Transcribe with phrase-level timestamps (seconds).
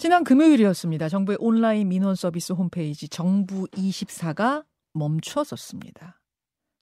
[0.00, 1.10] 지난 금요일이었습니다.
[1.10, 6.18] 정부의 온라인 민원 서비스 홈페이지 정부24가 멈춰섰습니다.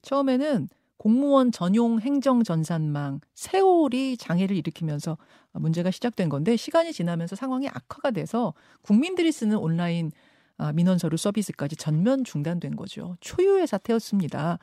[0.03, 5.19] 처음에는 공무원 전용 행정 전산망 세월이 장애를 일으키면서
[5.55, 10.13] 문제가 시작된 건데 시간이 지나면서 상황이 악화가 돼서 국민들이 쓰는 온라인
[10.57, 13.17] 아, 민원 서류 서비스까지 전면 중단된 거죠.
[13.19, 14.61] 초유의 사태였습니다.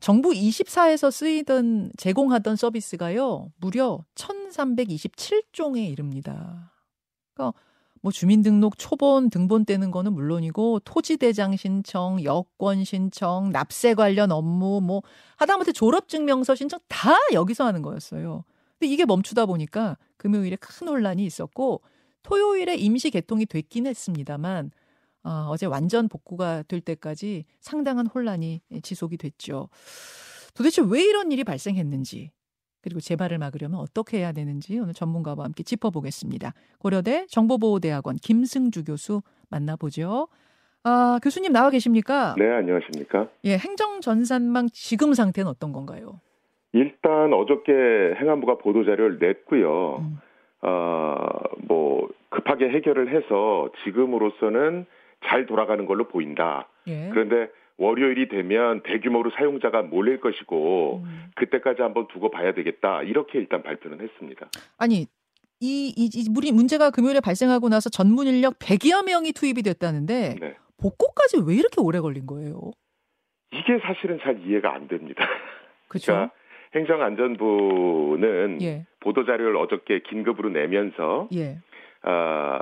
[0.00, 3.52] 정부 24에서 쓰이던 제공하던 서비스가요.
[3.58, 6.70] 무려 1327종에 이릅니다.
[7.34, 7.58] 그러니까
[8.04, 15.00] 뭐 주민등록 초본 등본 떼는 거는 물론이고 토지대장 신청, 여권 신청, 납세 관련 업무 뭐
[15.36, 18.44] 하다못해 졸업증명서 신청 다 여기서 하는 거였어요.
[18.78, 21.80] 근데 이게 멈추다 보니까 금요일에 큰 혼란이 있었고
[22.22, 24.70] 토요일에 임시 개통이 됐긴 했습니다만
[25.22, 29.70] 어, 어제 완전 복구가 될 때까지 상당한 혼란이 지속이 됐죠.
[30.52, 32.32] 도대체 왜 이런 일이 발생했는지
[32.84, 36.52] 그리고 재발을 막으려면 어떻게 해야 되는지 오늘 전문가와 함께 짚어보겠습니다.
[36.78, 40.28] 고려대 정보보호대학원 김승주 교수 만나보죠.
[40.84, 42.34] 아, 교수님 나와 계십니까?
[42.36, 43.28] 네, 안녕하십니까?
[43.44, 46.20] 예, 행정전산망 지금 상태는 어떤 건가요?
[46.72, 47.72] 일단 어저께
[48.20, 49.96] 행안부가 보도자료를 냈고요.
[50.00, 50.18] 음.
[50.60, 51.16] 어,
[51.66, 54.84] 뭐 급하게 해결을 해서 지금으로서는
[55.24, 56.68] 잘 돌아가는 걸로 보인다.
[56.86, 57.08] 예.
[57.10, 61.24] 그런데 월요일이 되면 대규모로 사용자가 몰릴 것이고 음.
[61.34, 64.48] 그때까지 한번 두고 봐야 되겠다 이렇게 일단 발표는 했습니다.
[64.78, 65.06] 아니
[65.60, 70.56] 이, 이, 이 문제가 금요일에 발생하고 나서 전문 인력 100여 명이 투입이 됐다는데 네.
[70.78, 72.72] 복구까지 왜 이렇게 오래 걸린 거예요?
[73.52, 75.24] 이게 사실은 잘 이해가 안 됩니다.
[75.88, 76.12] 그렇죠.
[76.12, 76.34] 그러니까
[76.74, 78.86] 행정안전부는 예.
[79.00, 81.58] 보도자료를 어저께 긴급으로 내면서 예.
[82.04, 82.60] 어,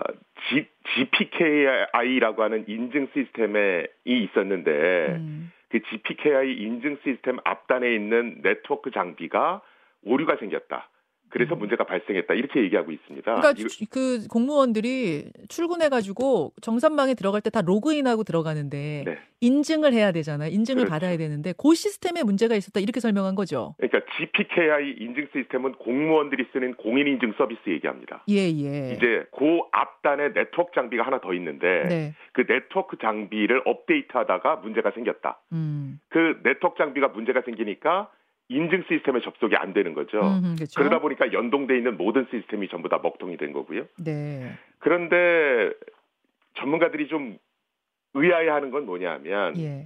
[0.49, 5.53] G, GPKI라고 하는 인증 시스템에 이 있었는데 음.
[5.69, 9.63] 그 GPKI 인증 시스템 앞단에 있는 네트워크 장비가
[10.05, 10.89] 오류가 생겼다.
[11.33, 11.61] 그래서 음.
[11.61, 13.35] 문제가 발생했다 이렇게 얘기하고 있습니다.
[13.35, 19.19] 그러니까 이, 그 공무원들이 출근해가지고 전산망에 들어갈 때 다 로그인하고 들어가는데 네.
[19.41, 20.51] 인증을 해야 되잖아요.
[20.51, 20.91] 인증을 그렇죠.
[20.91, 23.75] 받아야 되는데 그 시스템에 문제가 있었다 이렇게 설명한 거죠.
[23.77, 28.25] 그러니까 GPKI 인증 시스템은 공무원들이 쓰는 공인 인증 서비스 얘기합니다.
[28.31, 28.95] 예 예.
[28.97, 32.15] 이제 그 앞단에 네트워크 장비가 하나 더 있는데 네.
[32.33, 35.41] 그 네트워크 장비를 업데이트하다가 문제가 생겼다.
[35.53, 36.01] 음.
[36.09, 38.11] 그 네트워크 장비가 문제가 생기니까
[38.53, 40.21] 인증 시스템에 접속이 안 되는 거죠.
[40.21, 40.79] 음, 그렇죠.
[40.79, 43.87] 그러다 보니까 연동돼 있는 모든 시스템이 전부 다 먹통이 된 거고요.
[43.99, 44.53] 네.
[44.79, 45.73] 그런데
[46.55, 47.39] 전문가들이 좀
[48.15, 49.85] 의아해하는 건 뭐냐면 예.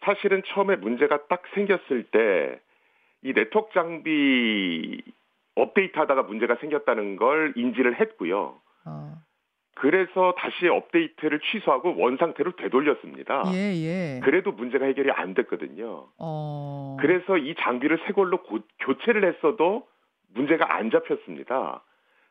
[0.00, 2.60] 사실은 처음에 문제가 딱 생겼을 때
[3.22, 5.02] 이 네트워크 장비
[5.54, 8.60] 업데이트하다가 문제가 생겼다는 걸 인지를 했고요.
[9.80, 9.82] 어.
[9.82, 13.44] 그래서 다시 업데이트를 취소하고 원 상태로 되돌렸습니다.
[13.54, 14.20] 예, 예.
[14.22, 16.08] 그래도 문제가 해결이 안 됐거든요.
[16.18, 16.96] 어...
[17.00, 19.86] 그래서 이 장비를 새 걸로 고, 교체를 했어도
[20.34, 21.82] 문제가 안 잡혔습니다.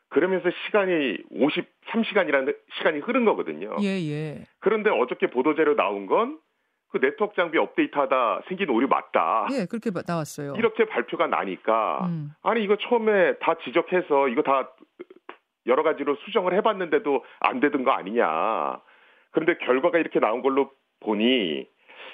[0.08, 3.76] 그러면서 시간이 53시간이라는 시간이 흐른 거거든요.
[3.82, 4.46] 예, 예.
[4.60, 6.38] 그런데 어저께 보도자료 나온 건
[6.90, 9.46] 그 네트워크 장비 업데이트하다 생긴 오류 맞다.
[9.52, 10.54] 예, 그렇게 나왔어요.
[10.56, 12.32] 이렇게 발표가 나니까 음.
[12.42, 14.70] 아니 이거 처음에 다 지적해서 이거 다
[15.66, 18.80] 여러 가지로 수정을 해봤는데도 안 되던 거 아니냐.
[19.30, 21.66] 그런데 결과가 이렇게 나온 걸로 보니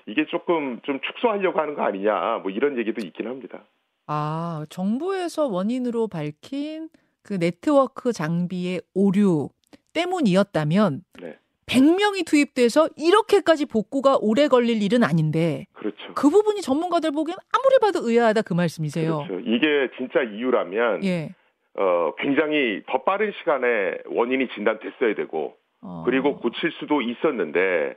[0.07, 2.41] 이게 조금 좀 축소하려고 하는 거 아니냐.
[2.43, 3.65] 뭐 이런 얘기도 있긴 합니다.
[4.07, 6.89] 아, 정부에서 원인으로 밝힌
[7.23, 9.49] 그 네트워크 장비의 오류
[9.95, 11.39] 때문이었다면 네.
[11.67, 16.15] 100명이 투입돼서 이렇게까지 복구가 오래 걸릴 일은 아닌데 그렇죠.
[16.15, 19.25] 그 부분이 전문가들 보기엔 아무리 봐도 의아하다 그 말씀이세요.
[19.27, 19.41] 그렇죠.
[19.41, 21.35] 이게 진짜 이유라면 예.
[21.79, 26.03] 어, 굉장히 더 빠른 시간에 원인이 진단됐어야 되고 어.
[26.07, 27.97] 그리고 고칠 수도 있었는데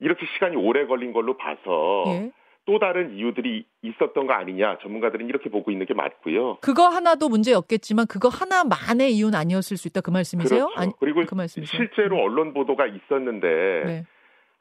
[0.00, 2.32] 이렇게 시간이 오래 걸린 걸로 봐서 예?
[2.64, 6.58] 또 다른 이유들이 있었던 거 아니냐 전문가들은 이렇게 보고 있는 게 맞고요.
[6.60, 10.66] 그거 하나도 문제였겠지만 그거 하나만의 이유는 아니었을 수 있다 그 말씀이세요?
[10.66, 10.80] 그렇죠.
[10.80, 14.06] 아니, 그리고 그 실제로 언론 보도가 있었는데 네.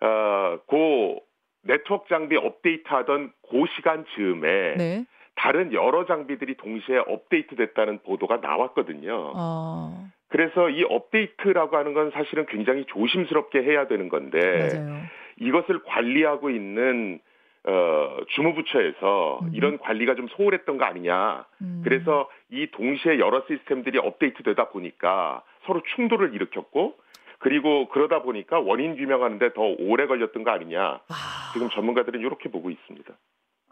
[0.05, 1.19] 어, 그
[1.63, 5.05] 네트워크 장비 업데이트하던 그 시간 즈음에 네.
[5.35, 9.33] 다른 여러 장비들이 동시에 업데이트됐다는 보도가 나왔거든요.
[9.35, 10.07] 어.
[10.29, 15.01] 그래서 이 업데이트라고 하는 건 사실은 굉장히 조심스럽게 해야 되는 건데 맞아요.
[15.39, 17.19] 이것을 관리하고 있는
[17.63, 19.51] 어, 주무부처에서 음.
[19.53, 21.45] 이런 관리가 좀 소홀했던 거 아니냐.
[21.61, 21.81] 음.
[21.83, 26.95] 그래서 이 동시에 여러 시스템들이 업데이트되다 보니까 서로 충돌을 일으켰고
[27.39, 30.81] 그리고 그러다 보니까 원인 규명하는데 더 오래 걸렸던 거 아니냐.
[30.81, 31.51] 아.
[31.53, 33.13] 지금 전문가들은 이렇게 보고 있습니다.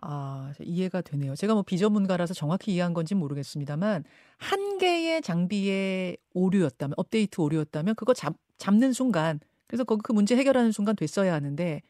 [0.01, 1.35] 아, 이해가 되네요.
[1.35, 4.03] 제가 뭐 비전문가라서 정확히 이해한 건지 모르겠습니다만
[4.37, 10.71] 한 개의 장비의 오류였다면 업데이트 오류였다면 그거 잡, 잡는 순간 그래서 거기 그 문제 해결하는
[10.71, 11.81] 순간 됐어야 하는데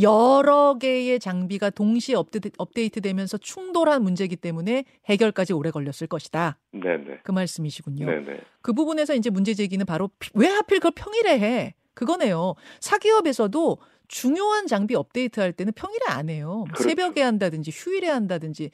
[0.00, 6.58] 여러 개의 장비가 동시에 업데이트, 업데이트 되면서 충돌한 문제이기 때문에 해결까지 오래 걸렸을 것이다.
[6.70, 7.20] 네네.
[7.24, 8.06] 그 말씀이시군요.
[8.06, 8.40] 네네.
[8.62, 11.74] 그 부분에서 이제 문제 제기는 바로 왜 하필 그걸 평일에 해?
[11.94, 12.54] 그거네요.
[12.78, 13.78] 사기업에서도
[14.08, 16.46] 중요한 장비 업데이트할 때는 평일에 안 해요.
[16.46, 16.82] 뭐 그렇죠.
[16.82, 18.70] 새벽에 한다든지 휴일에 한다든지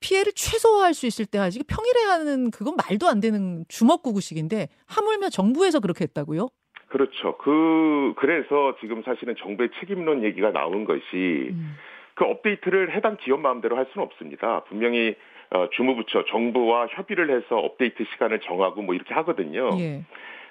[0.00, 5.80] 피해를 최소화할 수 있을 때 하지 평일에 하는 그건 말도 안 되는 주먹구구식인데 하물며 정부에서
[5.80, 6.48] 그렇게 했다고요?
[6.88, 7.36] 그렇죠.
[7.38, 11.02] 그 그래서 지금 사실은 정부의 책임론 얘기가 나온 것이
[11.50, 11.76] 음.
[12.14, 14.64] 그 업데이트를 해당 기업 마음대로 할 수는 없습니다.
[14.64, 15.16] 분명히
[15.50, 19.70] 어, 주무부처 정부와 협의를 해서 업데이트 시간을 정하고 뭐 이렇게 하거든요.
[19.78, 20.04] 예.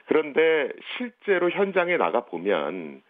[0.05, 3.01] 그런데 실제로 현장에 나가 보면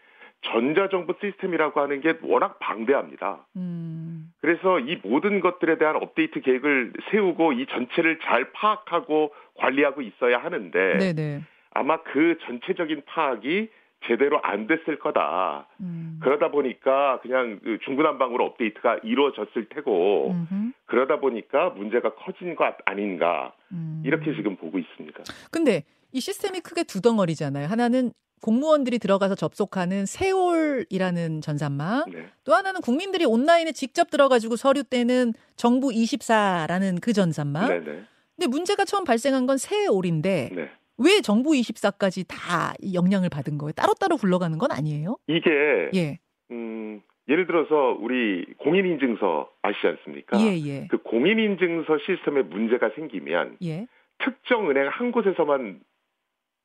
[0.44, 3.46] 전자정부 시스템이라고 하는 게 워낙 방대합니다.
[3.56, 4.32] 음.
[4.42, 10.98] 그래서 이 모든 것들에 대한 업데이트 계획을 세우고 이 전체를 잘 파악하고 관리하고 있어야 하는데
[10.98, 11.42] 네네.
[11.72, 13.70] 아마 그 전체적인 파악이
[14.06, 15.68] 제대로 안 됐을 거다.
[15.80, 16.20] 음.
[16.22, 20.72] 그러다 보니까 그냥 그 중구난방으로 업데이트가 이루어졌을 테고 음흠.
[20.86, 24.04] 그러다 보니까 문제가 커진 것 아닌가 음.
[24.06, 25.24] 이렇게 지금 보고 있습니다.
[25.52, 27.68] 근데 이 시스템이 크게 두 덩어리잖아요.
[27.68, 28.12] 하나는
[28.44, 32.26] 공무원들이 들어가서 접속하는 세월이라는 전산망, 네.
[32.44, 37.70] 또 하나는 국민들이 온라인에 직접 들어가지고 서류 떼는 정부 24라는 그 전산망.
[37.70, 38.04] 네, 네.
[38.36, 40.70] 근데 문제가 처음 발생한 건 세월인데 네.
[40.98, 43.72] 왜 정부 24까지 다 영향을 받은 거예요?
[43.72, 45.16] 따로따로 굴러가는 건 아니에요?
[45.28, 46.20] 이게 예.
[46.52, 50.38] 음, 예를 들어서 우리 공인인증서 아시지 않습니까?
[50.42, 50.88] 예, 예.
[50.90, 53.88] 그 공인인증서 시스템에 문제가 생기면 예.
[54.20, 55.80] 특정 은행 한 곳에서만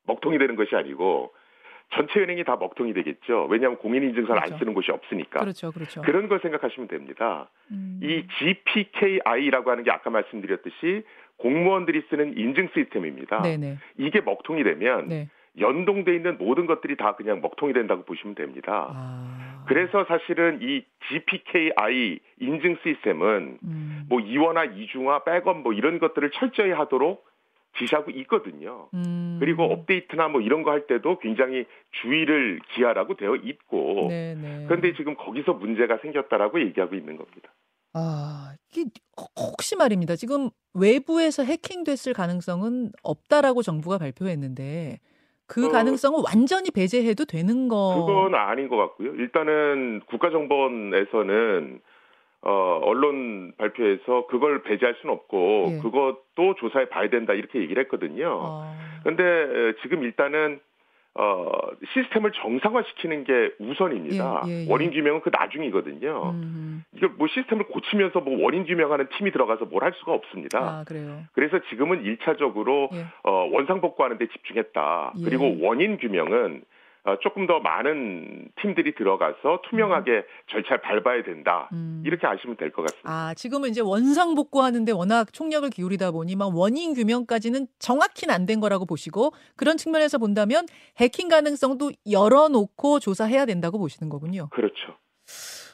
[0.07, 1.31] 먹통이 되는 것이 아니고
[1.91, 3.47] 전체 은행이 다 먹통이 되겠죠.
[3.49, 4.53] 왜냐하면 공인인증서를 그렇죠.
[4.53, 5.39] 안 쓰는 곳이 없으니까.
[5.39, 6.01] 그렇죠, 그렇죠.
[6.01, 7.49] 그런 걸 생각하시면 됩니다.
[7.71, 7.99] 음.
[8.03, 11.03] 이 GPKI라고 하는 게 아까 말씀드렸듯이
[11.37, 13.41] 공무원들이 쓰는 인증 시스템입니다.
[13.41, 13.77] 네네.
[13.97, 15.29] 이게 먹통이 되면 네.
[15.57, 18.87] 연동돼 있는 모든 것들이 다 그냥 먹통이 된다고 보시면 됩니다.
[18.93, 19.65] 아.
[19.67, 24.05] 그래서 사실은 이 GPKI 인증 시스템은 음.
[24.09, 27.25] 뭐 이원화, 이중화, 백업 뭐 이런 것들을 철저히 하도록
[27.77, 28.89] 지시하고 있거든요.
[28.93, 29.37] 음.
[29.39, 31.65] 그리고 업데이트나 뭐 이런 거 할 때도 굉장히
[32.01, 34.65] 주의를 기하라고 되어 있고 네네.
[34.67, 37.53] 그런데 지금 거기서 문제가 생겼다라고 얘기하고 있는 겁니다.
[37.93, 38.89] 아, 이게
[39.35, 40.15] 혹시 말입니다.
[40.15, 44.99] 지금 외부에서 해킹됐을 가능성은 없다라고 정부가 발표했는데
[45.47, 48.05] 그 어, 가능성은 완전히 배제해도 되는 거.
[48.05, 49.15] 그건 아닌 것 같고요.
[49.15, 51.81] 일단은 국가정보원에서는
[52.41, 55.79] 어, 언론 발표에서 그걸 배제할 수는 없고 예.
[55.81, 58.63] 그것도 조사해 봐야 된다 이렇게 얘기를 했거든요.
[59.03, 59.73] 그런데 어.
[59.81, 60.59] 지금 일단은
[61.15, 61.49] 어,
[61.93, 64.43] 시스템을 정상화시키는 게 우선입니다.
[64.47, 64.71] 예, 예, 예.
[64.71, 66.29] 원인 규명은 그 나중이거든요.
[66.33, 66.83] 음.
[66.93, 70.59] 이게 뭐 시스템을 고치면서 뭐 원인 규명하는 팀이 들어가서 뭘 할 수가 없습니다.
[70.59, 71.23] 아, 그래요.
[71.33, 73.05] 그래서 지금은 1차적으로 예.
[73.23, 75.13] 어, 원상복구하는 데 집중했다.
[75.19, 75.23] 예.
[75.25, 76.61] 그리고 원인 규명은 어,
[77.21, 80.23] 조금 더 많은 팀들이 들어가서 투명하게 음.
[80.51, 81.69] 절차를 밟아야 된다.
[81.73, 82.03] 음.
[82.05, 83.09] 이렇게 아시면 될 것 같습니다.
[83.09, 88.59] 아, 지금은 이제 원상 복구하는데 워낙 총력을 기울이다 보니 막 원인 규명까지는 정확히는 안 된
[88.59, 90.65] 거라고 보시고 그런 측면에서 본다면
[90.97, 94.47] 해킹 가능성도 열어놓고 조사해야 된다고 보시는 거군요.
[94.51, 94.97] 그렇죠.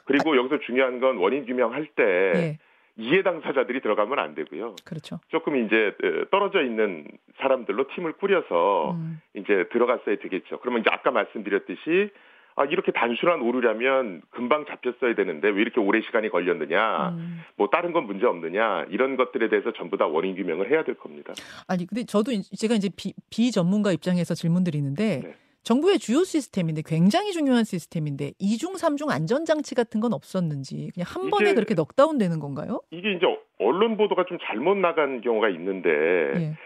[0.06, 2.04] 그리고 아, 여기서 중요한 건 원인 규명할 때
[2.36, 2.58] 예.
[2.98, 4.76] 이해 당사자들이 들어가면 안 되고요.
[4.86, 5.20] 그렇죠.
[5.28, 5.96] 조금 이제
[6.32, 7.06] 떨어져 있는
[7.38, 9.22] 사람들로 팀을 꾸려서 음.
[9.36, 10.60] 이제 들어갔어야 되겠죠.
[10.60, 12.12] 그러면 이제 아까 말씀드렸듯이
[12.58, 17.42] 아, 이렇게 단순한 오류라면 금방 잡혔어야 되는데 왜 이렇게 오래 시간이 걸렸느냐, 음.
[17.58, 21.34] 뭐 다른 건 문제 없느냐, 이런 것들에 대해서 전부 다 원인 규명을 해야 될 겁니다.
[21.68, 25.36] 아니, 근데 저도 제가 이제 비, 비전문가 입장에서 질문 드리는데, 네.
[25.66, 31.56] 정부의 주요 시스템인데 굉장히 중요한 시스템인데 이중 삼중 안전장치 같은 건 없었는지 그냥 한 번에
[31.56, 32.82] 그렇게 넉다운 되는 건가요?
[32.92, 33.26] 이게 이제
[33.60, 36.58] 언론 보도가 좀 잘못 나간 경우가 있는데 예.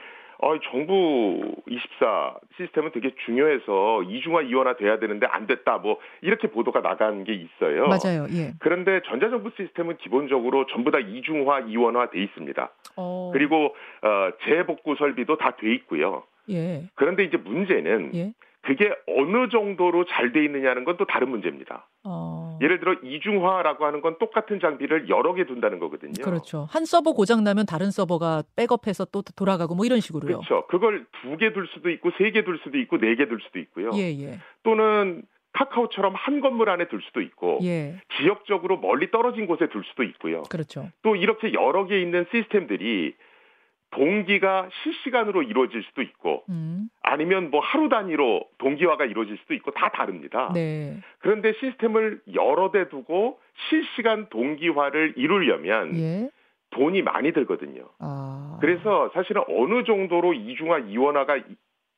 [0.41, 6.81] 어, 정부 24 시스템은 되게 중요해서 이중화 이원화 돼야 되는데 안 됐다 뭐 이렇게 보도가
[6.81, 7.87] 나간 게 있어요.
[7.87, 8.27] 맞아요.
[8.33, 8.53] 예.
[8.59, 12.69] 그런데 전자정부 시스템은 기본적으로 전부 다 이중화 이원화 돼 있습니다.
[12.97, 13.29] 어.
[13.31, 16.23] 그리고 어, 재복구 설비도 다 돼 있고요.
[16.49, 16.83] 예.
[16.95, 18.33] 그런데 이제 문제는 예.
[18.61, 21.87] 그게 어느 정도로 잘 돼 있느냐는 건 또 다른 문제입니다.
[22.03, 22.57] 어...
[22.61, 26.23] 예를 들어 이중화라고 하는 건 똑같은 장비를 여러 개 둔다는 거거든요.
[26.23, 26.67] 그렇죠.
[26.69, 30.41] 한 서버 고장 나면 다른 서버가 백업해서 또 돌아가고 뭐 이런 식으로요.
[30.41, 30.67] 그렇죠.
[30.67, 33.59] 그걸 두 개 둘 수도 있고 세 개 둘 수도 있고 네 개 둘 수도
[33.59, 33.91] 있고요.
[33.95, 34.39] 예, 예.
[34.63, 35.23] 또는
[35.53, 38.01] 카카오처럼 한 건물 안에 둘 수도 있고 예.
[38.17, 40.43] 지역적으로 멀리 떨어진 곳에 둘 수도 있고요.
[40.43, 40.89] 그렇죠.
[41.01, 43.15] 또 이렇게 여러 개 있는 시스템들이
[43.91, 46.89] 동기가 실시간으로 이루어질 수도 있고 음.
[47.01, 50.51] 아니면 뭐 하루 단위로 동기화가 이루어질 수도 있고 다 다릅니다.
[50.53, 50.99] 네.
[51.19, 56.29] 그런데 시스템을 여러 대 두고 실시간 동기화를 이루려면 예.
[56.71, 57.89] 돈이 많이 들거든요.
[57.99, 58.57] 아.
[58.61, 61.39] 그래서 사실은 어느 정도로 이중화 이원화가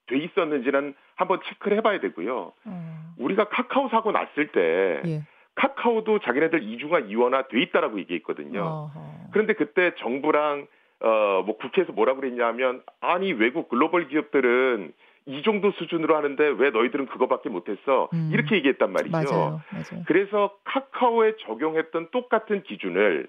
[0.07, 2.53] 돼 있었는지는 한번 체크를 해봐야 되고요.
[2.67, 3.01] 음.
[3.19, 5.23] 우리가 카카오 사고 났을 때 예.
[5.55, 8.61] 카카오도 자기네들 이중화 이원화 돼 있다라고 얘기했거든요.
[8.61, 9.01] 어허.
[9.31, 10.67] 그런데 그때 정부랑
[11.01, 14.93] 어 뭐 국회에서 뭐라 그랬냐면 아니 외국 글로벌 기업들은
[15.27, 18.09] 이 정도 수준으로 하는데 왜 너희들은 그거밖에 못했어?
[18.13, 18.29] 음.
[18.33, 19.11] 이렇게 얘기했단 말이죠.
[19.11, 19.61] 맞아요.
[19.71, 20.03] 맞아요.
[20.07, 23.27] 그래서 카카오에 적용했던 똑같은 기준을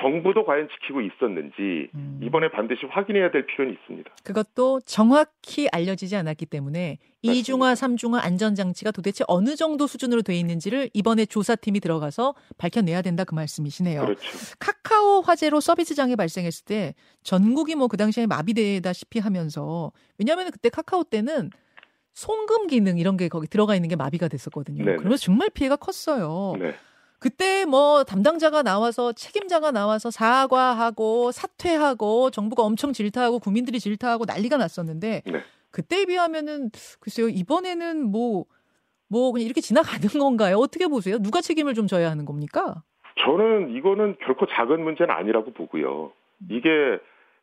[0.00, 2.20] 정부도 과연 지키고 있었는지 음.
[2.22, 4.10] 이번에 반드시 확인해야 될 필요는 있습니다.
[4.22, 11.26] 그것도 정확히 알려지지 않았기 때문에 이중화, 삼중화 안전장치가 도대체 어느 정도 수준으로 돼 있는지를 이번에
[11.26, 14.02] 조사팀이 들어가서 밝혀내야 된다 그 말씀이시네요.
[14.02, 14.20] 그렇죠.
[14.60, 21.04] 카카오 화재로 서비스 장애 발생했을 때 전국이 뭐 그 당시에 마비되다시피 하면서 왜냐하면 그때 카카오
[21.04, 21.50] 때는
[22.12, 24.84] 송금 기능 이런 게 거기 들어가 있는 게 마비가 됐었거든요.
[24.84, 24.96] 네네.
[24.96, 26.54] 그러면서 정말 피해가 컸어요.
[26.58, 26.74] 네.
[27.26, 35.22] 그때 뭐 담당자가 나와서 책임자가 나와서 사과하고 사퇴하고 정부가 엄청 질타하고 국민들이 질타하고 난리가 났었는데
[35.26, 35.40] 네.
[35.72, 38.44] 그때에 비하면은 글쎄요 이번에는 뭐뭐
[39.08, 40.58] 뭐 그냥 이렇게 지나가는 건가요?
[40.58, 41.18] 어떻게 보세요?
[41.18, 42.84] 누가 책임을 좀 져야 하는 겁니까?
[43.24, 46.12] 저는 이거는 결코 작은 문제는 아니라고 보고요.
[46.48, 46.70] 이게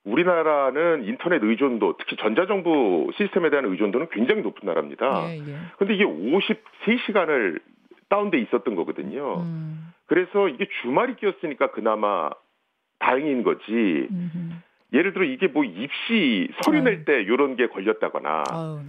[0.05, 5.25] 우리나라는 인터넷 의존도, 특히 전자정부 시스템에 대한 의존도는 굉장히 높은 나라입니다.
[5.29, 5.55] 예, 예.
[5.77, 7.59] 근데 이게 53시간을
[8.13, 9.41] 다운돼 있었던 거거든요.
[9.41, 9.91] 음.
[10.05, 12.29] 그래서 이게 주말이 끼었으니까 그나마
[12.99, 14.07] 다행인 거지.
[14.11, 14.53] 음흠.
[14.93, 16.91] 예를 들어 이게 뭐 입시 서류 네.
[16.91, 18.79] 낼때 이런 게 걸렸다거나 아유,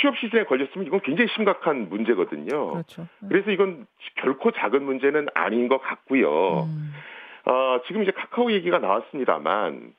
[0.00, 2.72] 취업 시즌에 걸렸으면 이건 굉장히 심각한 문제거든요.
[2.72, 3.06] 그렇죠.
[3.20, 3.28] 네.
[3.28, 6.64] 그래서 이건 결코 작은 문제는 아닌 것 같고요.
[6.64, 6.92] 음.
[7.44, 9.92] 어, 지금 이제 카카오 얘기가 나왔습니다만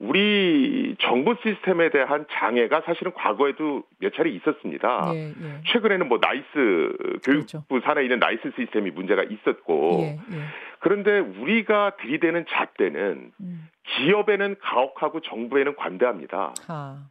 [0.00, 5.12] 우리 정부 시스템에 대한 장애가 사실은 과거에도 몇 차례 있었습니다.
[5.14, 5.60] 예, 예.
[5.66, 7.64] 최근에는 뭐 나이스 교육부 그렇죠.
[7.84, 10.40] 산하에 있는 나이스 시스템이 문제가 있었고 예, 예.
[10.78, 13.68] 그런데 우리가 들이대는 잣대는 음.
[13.84, 16.54] 기업에는 가혹하고 정부에는 관대합니다.
[16.68, 17.06] 아.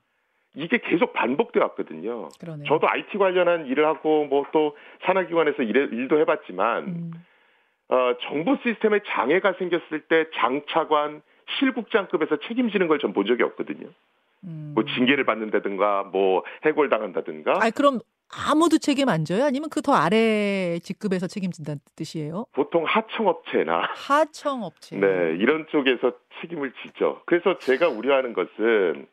[0.55, 2.29] 이게 계속 반복돼 왔거든요.
[2.39, 2.65] 그러네요.
[2.65, 7.11] 저도 IT 관련한 일을 하고 뭐 또 산하기관에서 일, 일도 해봤지만 음.
[7.89, 11.21] 어, 정부 시스템에 장애가 생겼을 때 장차관
[11.57, 13.87] 실국장급에서 책임지는 걸 전 본 적이 없거든요.
[14.43, 14.71] 음.
[14.75, 17.53] 뭐 징계를 받는다든가 뭐 해골당한다든가.
[17.61, 17.99] 아 그럼
[18.31, 19.43] 아무도 책임 안 져요?
[19.45, 22.45] 아니면 그 더 아래 직급에서 책임진다는 뜻이에요?
[22.53, 24.97] 보통 하청업체나 하청업체.
[24.97, 25.07] 네,
[25.39, 27.21] 이런 쪽에서 책임을 지죠.
[27.25, 29.07] 그래서 제가 우려하는 것은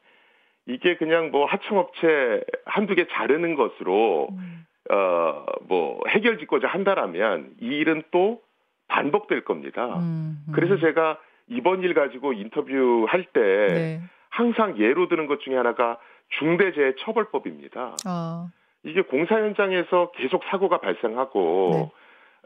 [0.67, 4.67] 이게 그냥 뭐 하청업체 한두 개 자르는 것으로 음.
[4.91, 8.43] 어뭐 해결 짓고자 한다라면 이 일은 또
[8.89, 9.87] 반복될 겁니다.
[9.99, 10.53] 음, 음.
[10.53, 14.01] 그래서 제가 이번 일 가지고 인터뷰 할 때 네.
[14.31, 15.99] 항상 예로 드는 것 중에 하나가
[16.39, 17.97] 중대재해처벌법입니다.
[18.05, 18.49] 아.
[18.83, 21.71] 이게 공사 현장에서 계속 사고가 발생하고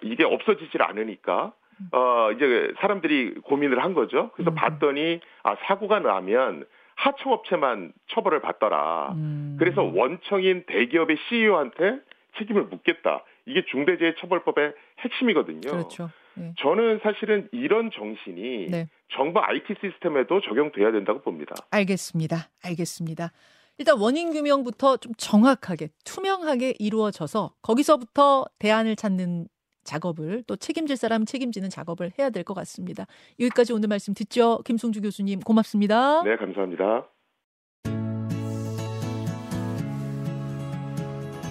[0.02, 0.08] 네.
[0.10, 1.88] 이게 없어지질 않으니까 음.
[1.92, 4.30] 어 이제 사람들이 고민을 한 거죠.
[4.34, 4.54] 그래서 음.
[4.54, 6.64] 봤더니 아 사고가 나면
[6.96, 9.12] 하청업체만 처벌을 받더라.
[9.16, 9.56] 음.
[9.58, 12.00] 그래서 원청인 대기업의 CEO한테
[12.38, 13.24] 책임을 묻겠다.
[13.46, 15.70] 이게 중대재해처벌법의 핵심이거든요.
[15.70, 16.10] 그렇죠.
[16.40, 16.54] 네.
[16.58, 18.88] 저는 사실은 이런 정신이 네.
[19.16, 21.54] 정부 IT 시스템에도 적용돼야 된다고 봅니다.
[21.70, 22.50] 알겠습니다.
[22.64, 23.32] 알겠습니다.
[23.78, 29.48] 일단 원인 규명부터 좀 정확하게 투명하게 이루어져서 거기서부터 대안을 찾는
[29.84, 33.06] 작업을 또 책임질 사람 책임지는 작업을 해야 될 것 같습니다.
[33.40, 34.58] 여기까지 오늘 말씀 듣죠.
[34.66, 36.22] 김승주 교수님 고맙습니다.
[36.22, 37.08] 네, 감사합니다.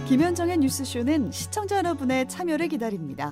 [0.07, 3.31] 김현정의 뉴스쇼는 시청자 여러분의 참여를 기다립니다.